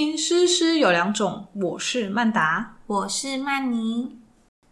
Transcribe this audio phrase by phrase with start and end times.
[0.00, 4.16] 听《诗诗有两种》，我是曼达，我是曼妮。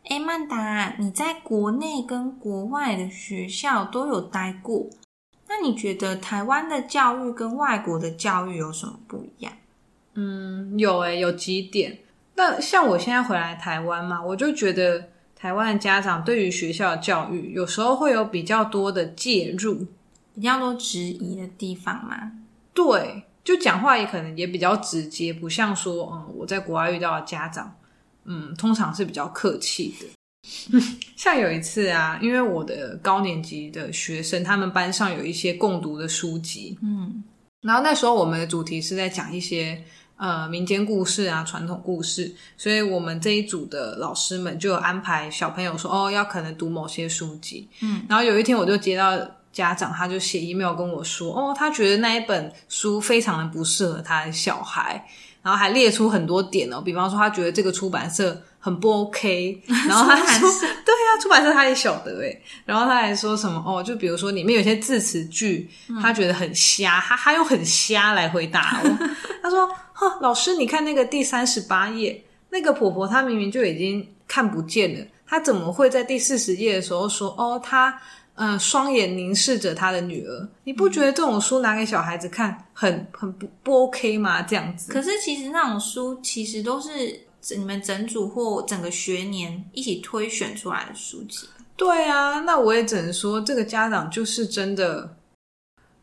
[0.09, 4.89] 哎，曼达，你在国内跟国外的学校都有待过，
[5.47, 9.53] 那你觉得台湾的教育跟外国的教育有什么不一样？
[10.15, 11.99] 嗯，有诶，有几点。
[12.35, 19.87] 那像我现在回来台湾嘛，我就觉得台湾的家长对于学校的教育，有时候会有比较多的介入，
[20.35, 22.33] 比较多质疑的地方嘛。
[22.73, 27.75] 对，就讲话也可能也比较直接，不像说，嗯，我在国外遇到的家长，
[28.27, 30.81] 嗯，通常是比较客气的。
[31.17, 37.25] 像有一次啊，因为我的高年级的学生，他们班上有一些共读的书籍，嗯，
[37.63, 39.83] 然后那时候我们的主题是在讲一些
[40.17, 49.19] 呃民间故事啊、传统故事，所以我们这一组的老师们就有安排小朋友说，哦，要可能读某些书籍，嗯，然后有一天我就接到。
[49.59, 55.05] 家长他就写 email 跟我说，哦，他觉得那一本书非常的不适合他的小孩，
[55.43, 60.49] 然后还列出很多点哦，比方说他觉得这个出版社很不 OK， 然后他说，
[60.87, 65.69] 对啊，出版社他也晓得诶，然后他还说什么哦，就比如说里面有些字词句，
[66.01, 68.89] 他觉得很瞎，他他用很瞎来回答我，
[69.43, 78.01] 他说，哈，老师你看那个第三十八页，那个婆婆她明明就已经看不见了，她怎么会在第四十页的时候说，哦，她。
[78.41, 84.41] 嗯，双眼凝视着他的女儿，你不觉得这种书拿给小孩子看很很不不 OK 吗？
[84.43, 84.93] 这样子。
[84.93, 86.89] 可是其实那种书其实都是
[87.57, 91.49] 你们整组或整个学年一起推选出来的书籍。
[91.77, 95.17] 对啊，那我也只能说，这个家长就是真的，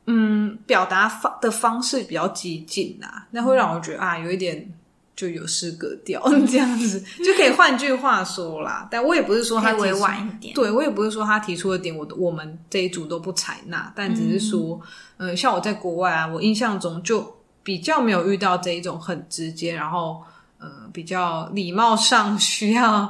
[0.07, 4.73] 嗯，表达方的方式比较激进啊，那会让我觉得啊，有一点。
[5.15, 8.85] 就有失格调 这样子，就可以换句话说啦。
[8.91, 13.91] 但我也不是说他委婉一点，对我也不是说他提出的点，我我们这一组都不采纳。
[13.95, 14.79] 但只是说，
[15.17, 20.21] 嗯，像我在国外啊，我印象中就比较没有遇到这一种很直接，然后
[20.59, 23.09] 呃，比较礼貌上需要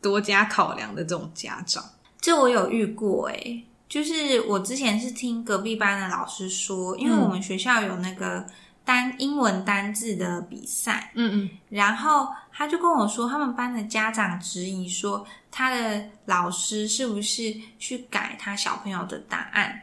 [0.00, 1.84] 多加考量的这种家长。
[2.18, 8.46] 这我有遇过诶，就是我之前是听隔壁班的老师说，因为我们学校有那个。
[8.84, 19.80] 单英文单字的比赛，嗯嗯，然后他就跟我说，他们班的家长质疑说，他的老师是不是去改他小朋友的答案，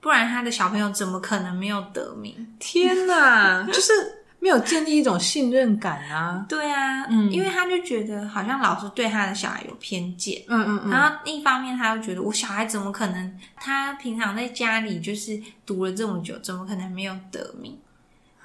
[0.00, 2.54] 不然他的小朋友怎么可能没有得名？
[2.58, 3.92] 天哪，就是
[4.38, 6.46] 没有建立一种信任感啊！
[6.48, 17.76] 对啊，嗯，因为他就觉得好像老师对他的小孩有偏见，嗯嗯嗯，然后另一方面他又觉得我小孩怎么可能，他平常在家里就是读了这么久，怎么可能没有得名？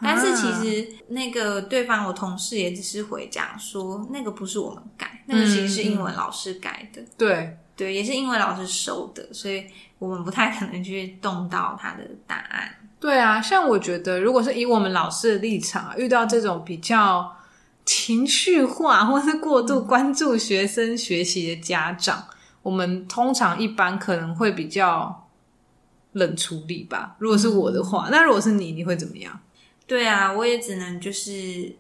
[0.04, 7.02] 但是其实那个对方我同事也只是回讲说，那个不是我们改，那个其实是英文老师改的。
[7.18, 9.66] 对对，也是英文老师收的，所以
[10.00, 12.70] 我们不太可能去动到他的答案。
[13.00, 17.36] 对啊，像我觉得，如果是以我们老师的立场，遇到这种比较
[17.86, 22.24] 情绪化或是过度关注学生学习的家长，
[22.62, 25.28] 我们通常一般可能会比较
[26.12, 27.16] 冷处理吧。
[27.18, 29.40] 如果是我的话，那如果是你，你会怎么样？
[29.92, 31.76] 对啊，我也只能就是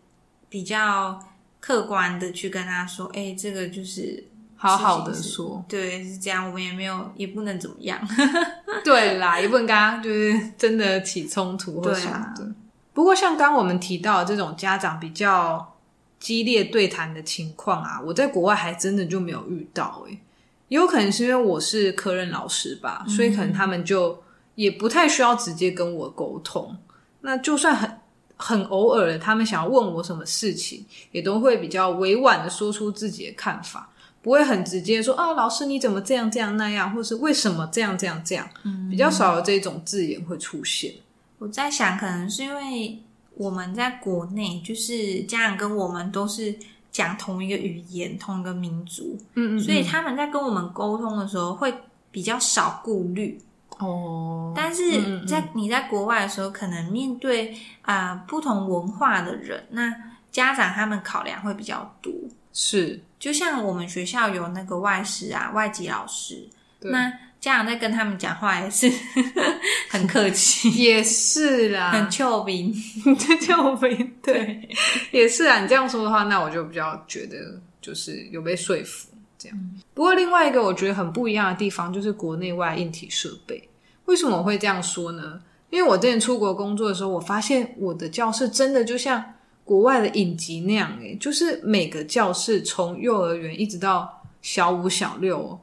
[0.50, 1.18] 比较
[1.62, 4.22] 客观的去跟他说，哎，这个就是
[4.58, 7.98] 好好的说，对，是这样，我们也没有，也不能怎么样。
[8.84, 12.46] 对啦，也不能跟他就是真的起冲突或什么的。
[12.92, 15.74] 不过像刚我们提到这种家长比较
[16.20, 20.06] 激烈对谈的情况啊，我在国外还真的就没有遇到。
[20.10, 20.20] 哎，
[20.68, 24.22] 有可能是因为我是科任老师吧，所以可能他们就
[24.56, 26.76] 也不太需要直接跟我沟通。
[27.22, 28.01] 那就算很。
[28.42, 33.88] 很偶尔的，他们想要问我什么事情，也都会比较委婉的说出自己的看法，
[34.24, 38.50] 不会很直接说啊，老师你怎么这样这样那样，或是为什么这样这样这样，
[38.90, 40.92] 比较少有这种字眼会出现。
[41.38, 42.98] 我在想，可能是因为
[43.36, 46.56] 我们在国内，就是家长跟我们都是
[46.92, 51.72] 讲同一个语言，同一个民族，嗯嗯，所以他们在跟我们沟通的时候，会
[52.12, 53.40] 比较少顾虑。
[53.82, 59.94] 哦，但是在你在国外的时候，可能面对啊不同文化的人，那
[60.32, 62.14] 家长他们考量会比较多。
[62.54, 66.48] 是，就像我们学校有那个外师啊，外籍老师，
[66.82, 68.92] 那家长在跟他们讲话也是
[69.90, 72.72] 很客气， 也是啦，很俏皮，
[73.42, 74.70] 俏皮，对，
[75.12, 75.60] 也是啊。
[75.62, 79.58] 你这样说的话，那我就比较觉得就是有被说服这样。
[79.94, 83.68] 不过另外一个我觉得很不一样的地方，就是国内外硬体设备。
[84.12, 85.40] 为什么我会这样说呢？
[85.70, 89.24] 因为我之前出国工作的时候，我发现我的教室真的就像
[89.64, 95.58] 国外的影集那样，诶，就是每个教室从幼儿园一直到小五、小六，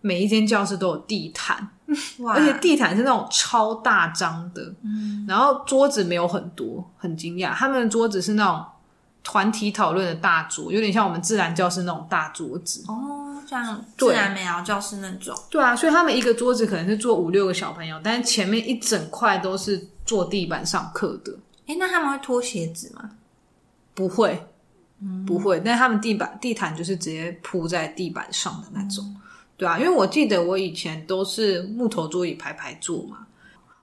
[0.00, 1.70] 每一间教室都有地毯，
[2.32, 8.64] 而且地毯是那种超大张的，嗯，然后桌子没有很多，很惊讶，他们的桌子是那种
[9.24, 12.84] 团体讨论的大桌，有点像我们自然教室那种大桌子。
[12.86, 13.21] 哦，
[13.60, 23.10] 像自然美疗教室那种，对啊，所以他们一个桌子可能是坐五六个小朋友，但是前面一整块都是坐地板上课的，哎，那他们会脱鞋子吗？
[23.94, 24.42] 不会，
[25.26, 29.14] 不会，但他们地板地毯就是直接铺在地板上的那种，
[29.58, 33.26] 对啊，因为我记得我以前都是木头桌椅排排坐嘛。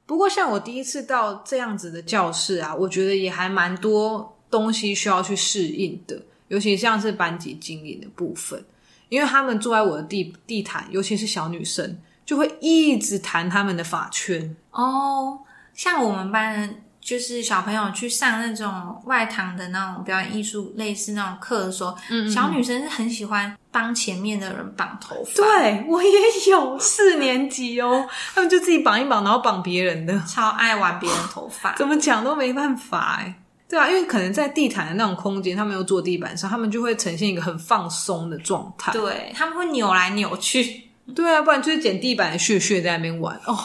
[0.07, 8.66] 不过像我第一次到这样子的教室啊，我觉得也还蛮多东西需要去适应的，尤其像是班级经营的部分，
[9.09, 14.56] 因为他们坐在我的地地毯，尤其是小女生，就会一直弹他们的发圈。
[14.71, 15.39] 哦，
[15.73, 21.97] 像我们班就是小朋友去上那种外堂的那种表演艺术类似那种课的时候，
[22.31, 26.09] 小女生是很喜欢帮前面的人绑头发，，对我也
[26.51, 30.21] 有四年级哦，他们就自己绑一绑，然后绑别人的。
[30.27, 31.73] 超爱玩别人头发。
[31.75, 33.38] 怎么讲都没办法哎。
[33.69, 38.92] 对啊，因为可能在地毯的那种空间，他们又坐地板上，他们就会呈现一个很放松的状态。
[38.92, 40.89] 对，他们会扭来扭去。
[41.16, 43.57] 对啊，不然就是捡地板的屑屑在那边玩哦。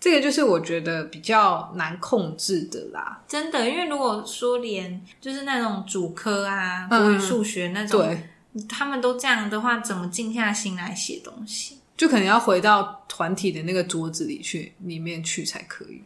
[0.00, 3.20] 这个就是我觉得比较难控制的啦。
[3.26, 11.78] 真的，因为如果说连就是那种主科啊，嗯国语、数学那种，对，他们都这样的话，怎么静下心来写东西？
[11.96, 16.00] 就可能要回到团体的那个桌子里去，里面去才可以。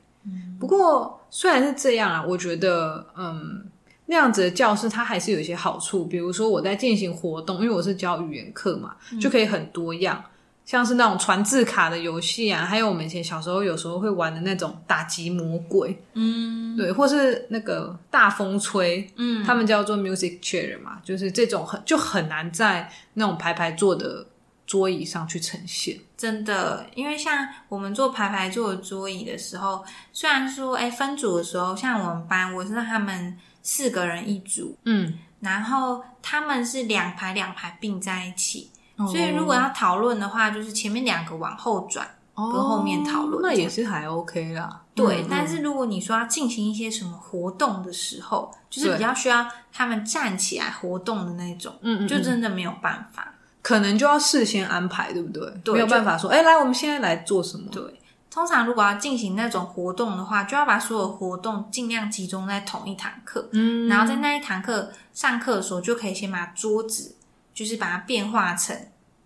[0.59, 3.65] 不过虽然是这样啊，我觉得嗯，
[4.07, 10.23] 那样子的教室它还是有一些好处，比如说我在进行活动，因为我是教语言课嘛，就可以很多样，
[10.65, 24.25] 像是那种传字卡的游戏啊，还有我们以前小时候有时候会玩的那种打击魔鬼，嗯，对，或是那个大风吹，嗯，他们叫做 music chair 嘛，就是这种很就很难在那种排排坐的
[24.73, 26.01] 桌椅上去呈现。
[26.17, 29.85] 真的，因为像我们做排排坐的桌椅的时候，
[30.15, 39.07] 虽然说哎分组的时候，像我们班我是让他们四个人一组，嗯，然后他们是两排两排并在一起，哦。
[39.07, 44.81] 所以如果要讨论的话，就是前面两个往后转，跟后面讨论哦那也是还 OK 啦。
[44.95, 52.09] 对，嗯但是如果你说要进行一些什么活动的时候，就是比较需要他们站起来活动的那种，嗯。
[52.09, 53.35] 就真的没有办法。
[53.62, 55.49] 可能就要事先安排，对不对？
[55.64, 57.69] 对没有办法说，哎、来，我们现在来做什么？
[57.70, 57.82] 对，
[58.29, 67.14] 通常如果要进行那种活动的话，就要把所有活动尽量集中在同一堂课，嗯，然后在那一堂课上课的时候，就可以先把桌子，
[67.55, 68.76] 就是把它变化成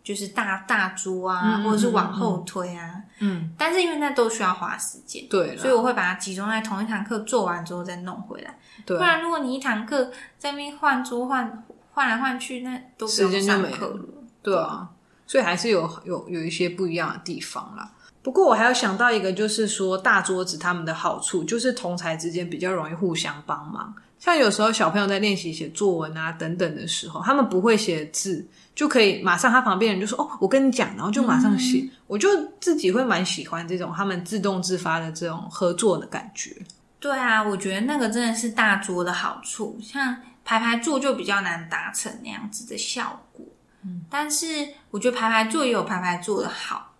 [0.04, 3.02] 就是大大桌啊，或者是往后推啊。
[3.20, 8.54] 嗯，但是因为那都需要花时间，对，所以我会把它集中在同一堂课做完之后再弄回来。
[8.84, 14.00] 对不然如果你一堂课在那边换桌换换来换去，那都不时用间上课了。
[14.46, 14.88] 对啊，
[15.26, 17.90] 所以还是有有有一些不一样的地方啦。
[18.22, 23.92] 不过我还有想到一个，就是说大桌子他们的好处，就是同才之间比较容易互相帮忙。
[24.20, 31.84] 像有时候小朋友在练习写作文啊等等的时候，他们不会写字，就可以马上他旁边人就说：“哦，我跟你讲。”然后就马上写。
[32.06, 32.28] 我就
[32.60, 36.56] 自己会蛮喜欢这种他们自动自发的这种合作的感觉。
[37.00, 43.44] 对啊，我觉得那个真的是大桌的好处，像排排坐就比较难达成那样子的效果。
[43.86, 46.94] 嗯，但是我觉得排排坐也有排排坐的好，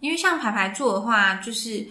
[0.00, 1.86] 因为像排排坐的话，就是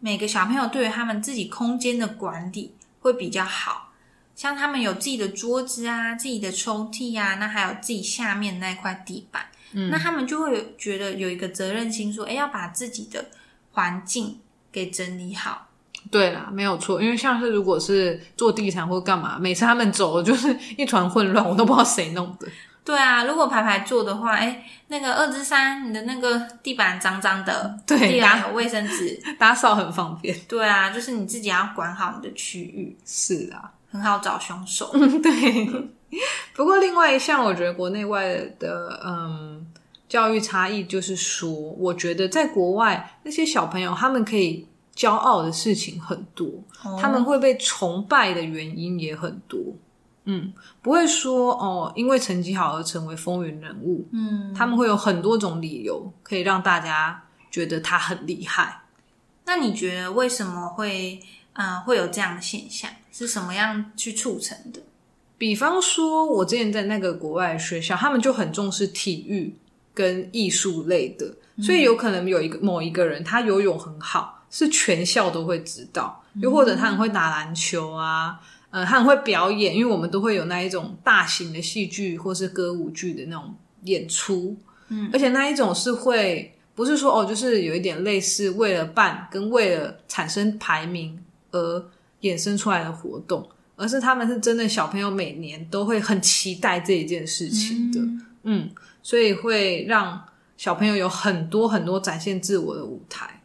[0.00, 3.92] 每个小朋友对于他们自己空间的管理会比较好，
[4.34, 13.24] 像他们有自己的桌子啊、自己的抽屉啊，那还有自己下面那块地板，嗯，那他们就会觉得有一个责任心，说，哎，要把自己的
[13.72, 15.68] 环境给整理好。
[16.08, 22.46] 对啦，没有错，因为像是如果是做地产或干嘛，每次他们走了就是一团混乱，我都不知道谁弄的。
[22.86, 30.38] 对啊，如果排排坐的话，哎，那个二之三，你的那个地板脏脏的，对地板有卫生纸， 打扫很方便。
[30.46, 34.90] 对啊，就是你自己要管好你的区域，是啊，很好找凶手。
[35.20, 35.90] 对。
[36.54, 39.66] 不过另外一项，我觉得国内外的嗯
[40.08, 44.64] 教育差异，就是说，我觉得在国外那些小朋友，他们可以
[44.94, 46.48] 骄傲的事情很多，
[47.02, 49.58] 他们会被崇拜的原因也很多。
[50.26, 50.52] 嗯，
[50.82, 54.06] 不会说哦，因为成绩好而成为风云人物。
[54.12, 58.82] 嗯，他们会有很多种理由，可以让大家觉得他很厉害。
[59.44, 61.20] 那你觉得为什么会
[61.54, 62.90] 呃会有这样的现象？
[63.10, 64.80] 是什么样去促成的？
[65.38, 69.54] 比方说，我之前在那个国外的学校，他们就很重视体育
[69.94, 78.40] 跟艺术类的，所以有可能有一个某一个人他游泳很好，是全校都会知道；又或者他很会打篮球啊，
[78.76, 83.54] 呃，他很会表演，因为我们都会有那一种大型的戏剧或是歌舞剧的那种
[83.84, 84.54] 演出，
[84.88, 91.18] 嗯，而且那一种是会不是说哦，就是有一点类似为了办跟为了产生排名
[91.52, 91.82] 而
[92.20, 98.00] 衍生出来的活动，而是他们是真的小朋友每年都会很期待这一件事情的，
[98.42, 98.68] 嗯，
[99.02, 100.22] 所以会让
[100.58, 103.40] 小朋友有很多很多展现自我的舞台。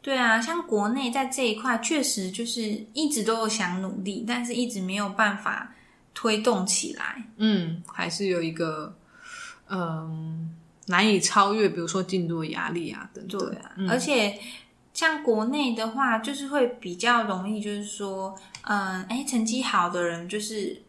[0.00, 2.62] 哦，对啊，像国内在这一块确实就是
[2.94, 5.72] 一直都有想努力，但是一直没有办法
[6.14, 7.22] 推动起来。
[7.36, 8.96] 嗯，还是有一个
[9.68, 10.54] 嗯
[10.86, 13.38] 难以超越，比如说进度的压力啊等等。
[13.38, 14.38] 对啊，而且
[14.94, 20.80] 像国内的话，就是会比较容易，就是说，嗯，哎，成绩好的人就是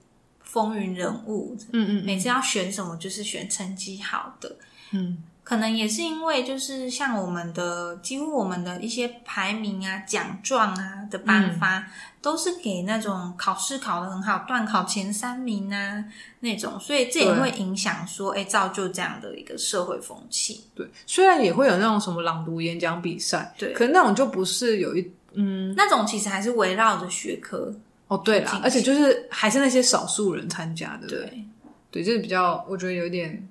[0.42, 4.56] 风云人物，嗯嗯，每次要选什么就是选成绩好的，
[4.92, 5.22] 嗯。
[5.44, 11.86] 可能也是因为，就是像我们的几乎我们的一些排名啊、奖状啊的颁发，
[12.22, 16.06] 都是给那种考试考得很好、段考前三名啊
[16.42, 20.64] 那种，所以这也会影响说，哎，造就这样的一个社会风气。
[20.76, 27.74] 对，虽然也会有那种什么朗读演讲比赛，对，可那种就不是有一嗯，那种其实还是围绕着学科。
[28.08, 31.44] 哦，对啦，而且就是还是那些少数人参加的，对，
[31.90, 33.48] 对，就是比较我觉得有点。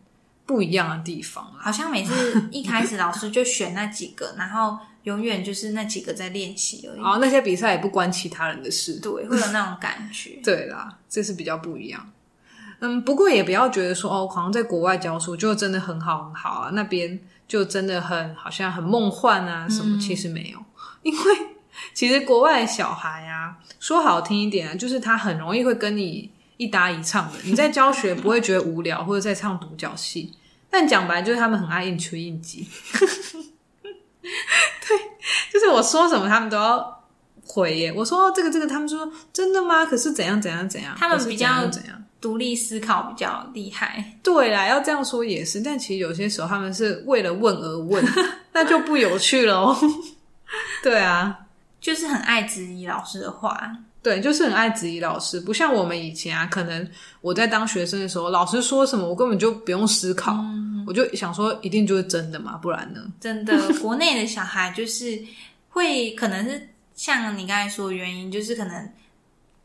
[0.50, 2.12] 不一样的地方，好像每次
[2.50, 7.00] 一开始老师就选那几个，然后永远就是那几个在练习而已。
[7.00, 10.40] 哦，那些比赛也不关其他人的事，对，会有那种感觉。
[10.42, 12.11] 对啦，这是比较不一样。
[12.80, 20.00] 嗯，不过也不要觉得说哦，好像在国外教书就真的很好很好啊，那边就真的很好像很梦幻啊什么？
[20.00, 20.59] 其实没有，
[21.02, 21.21] 因为
[21.95, 27.38] 其实国外小孩啊，说好听一点啊，就是他很容易会跟你一搭一唱的。
[27.45, 30.35] 你在教学不会觉得无聊，或者在唱独角戏。
[30.71, 32.69] 但讲白就是他们很爱应出应急，
[34.23, 34.99] 对，
[35.53, 37.05] 就是我说什么他们都要
[37.45, 37.93] 回耶。
[37.93, 39.85] 我说这个这个，他们说真的吗？
[39.85, 40.95] 可是怎样怎样怎样？
[40.97, 44.17] 他们比较怎样独立思考比较厉害。
[44.23, 45.61] 对啦，要这样说也是。
[45.61, 48.05] 但其实有些时候他们是为了问而问，
[48.53, 49.77] 那就不有趣了哦。
[50.83, 51.37] 对啊，
[51.81, 53.73] 就是很爱质疑老师的话。
[54.02, 56.88] 对，就是很爱质疑老师，不像我们以前啊，可能
[57.21, 60.42] 我在当学生的时候，老师说什么，我根本就不用思考，
[60.87, 63.00] 我就想说，一定就是真的嘛，不然呢？
[63.21, 65.23] 真的， 国内的小孩就是
[65.69, 68.90] 会，可能是像你刚才说的原因，就是可能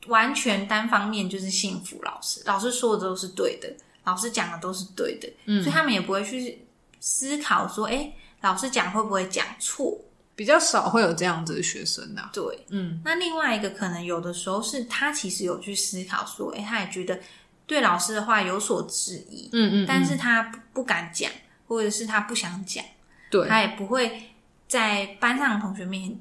[0.07, 3.71] 完全单方面就是信服老师，老师说的都是对的，
[4.03, 5.29] 老师讲的都是对的，
[5.63, 6.59] 所以他们也不会去
[6.99, 8.11] 思考说，哎，
[8.41, 9.97] 老师讲会不会讲错。
[10.35, 12.29] 比较少会有这样子的学生呐。
[12.33, 17.17] 对，嗯，那另外一个可能有的时候是他其实有去思考说，哎，他也觉得
[17.65, 21.31] 对老师的话有所质疑，嗯嗯，但是他不敢讲，
[21.67, 22.83] 或者是他不想讲，
[23.31, 24.21] 对，他也不会
[24.67, 26.19] 在班上的同学面前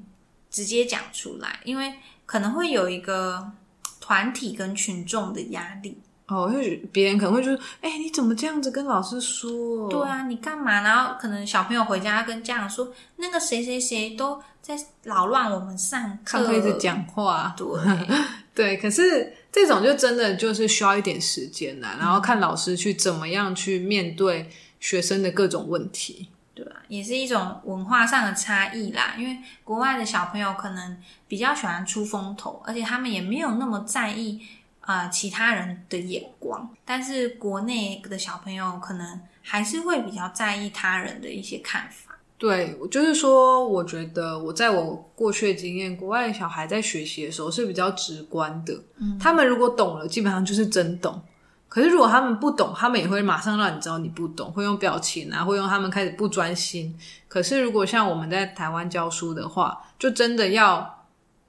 [0.49, 1.93] 直接讲出来，因为
[2.25, 3.51] 可能会有一个
[3.99, 6.01] 团体跟群众的压力。
[6.27, 9.87] 哦，就是别人可能会就是，哎，你怎么这样子跟老师说？
[9.89, 10.81] 对啊，你干嘛？
[10.81, 17.53] 然后可能小朋友回家跟家长说，那个谁谁谁都在扰乱我们上课，一直讲话。
[17.55, 17.67] 对
[18.55, 26.81] 对，可是这种就真的就是需要一点时间啦，然后看老师去怎么样去面对学生的各种问题，对啊？
[26.87, 34.41] 也是一种文化上的差异啦，因为国外的小朋友可能比较喜欢出风头，而且他们也没有那么在意。
[34.85, 42.15] 啊，其他人的眼光，但是国内的小朋友可能还是会比较在意他人的一些看法。
[42.37, 48.79] 对，就是说，我觉得我在我过去的经验，国外小孩在学习的时候是比较直观的。
[48.97, 51.19] 嗯，他们如果懂了，基本上就是真懂。
[51.67, 56.95] 可是如果他们不懂，他们也会马上让你知道你不懂，会用表情啊，会用他们开始不专心。
[57.27, 60.94] 可是如果像我们在台湾教书的话，就真的要。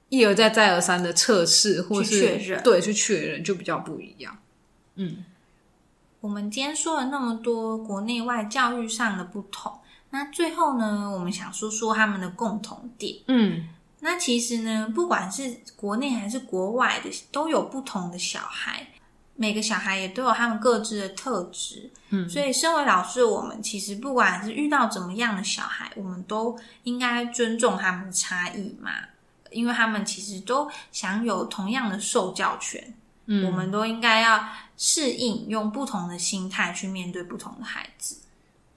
[0.09, 4.37] 一而再、再而三的测试，或是确认，对，去确认就比较不一样。
[4.95, 5.25] 嗯，
[6.21, 9.71] 我们今天说了那么多国内外教育上的不同，
[10.09, 13.17] 那最后呢，我们想说说他们的共同点。
[13.27, 13.67] 嗯，
[13.99, 18.87] 那其实呢，不管是国内还是国外的，都有不同的小孩，
[19.35, 21.91] 每个小孩也都有他们各自的特质。
[22.11, 28.91] 嗯，所以身为老师，我们其实不管是遇到怎么样的小孩，我们都应该尊重他们的差异嘛。
[29.51, 32.93] 因为他们其实都享有同样的受教权，
[33.25, 38.17] 嗯，我们都应该要适应，用不同的心态去面对不同的孩子。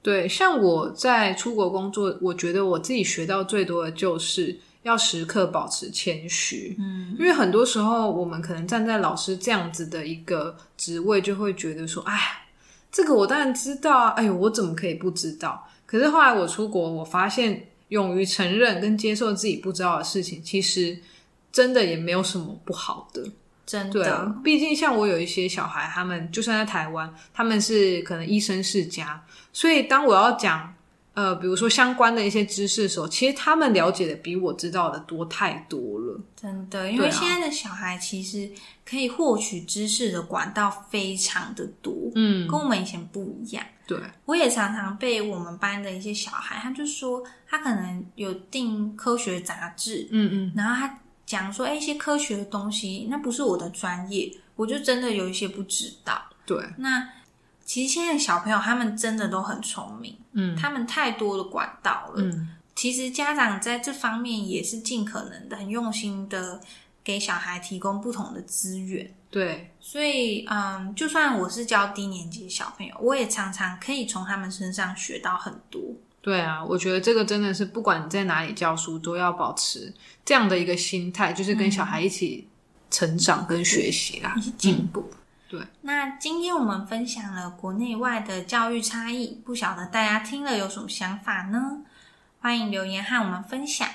[0.02, 12.46] 对，像我在出国工作，我觉得我自己学到最多的就是要时刻保持谦虚，嗯，因为很多时候我们可能站在老师这样子的一个职位，就会觉得说，哎，
[12.90, 15.68] 这个我当然知道啊，哎呦，我怎么可以不知道？
[15.84, 17.66] 可是后来我出国，我发现。
[17.90, 20.98] 勇于承认跟接受自己不知道的事情，其实
[21.52, 23.22] 真的也没有什么不好的。
[23.66, 30.74] 真的，毕竟像我有一些小孩，他们就算在台湾，他们是可能医生世家，所以当我要讲
[31.12, 36.20] 呃，比如说相关的一些知识的时候，其实他们了解的比我知道的多太多了。
[36.36, 38.50] 真的，因为现在的小孩其实
[38.88, 43.64] 可以获取知识的管道非常的多，嗯，跟我们以前不一样。
[43.86, 56.22] 对，我也常常被我们班的一些小孩，他就说他可能有订科学杂志，嗯嗯，然后他讲说，哎，一些科学的东西，那不是我的专业，我就真的有一些不知道。
[56.46, 57.06] 对，那。
[57.70, 66.60] 其实现在小朋友他们真的都很聪明，嗯，他们太多的管道了，嗯，其实家长在这方面也是尽可能的、很用心的
[67.04, 75.80] 给小孩提供不同的资源，对，所以嗯，就算我是教低年级的小朋友，我也常常可以从他们身上学到很多。
[76.20, 82.48] 对啊，我觉得这个真的是不管你在哪里教书，都要保持这样的一个心态，就是跟小孩一起
[82.90, 85.08] 成长跟学习啦，一 起进步。
[85.50, 91.82] 对，那今天我们分享了国内外的教育差异，不晓得大家听了有什么想法呢？
[92.40, 93.88] 欢迎留言和我们分享。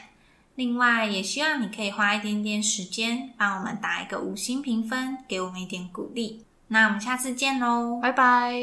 [0.55, 6.45] 另外，也希望你可以花一点点时间，帮我们打一个五星评分，给我们一点鼓励。
[6.67, 8.53] 那我们下次见喽，拜拜。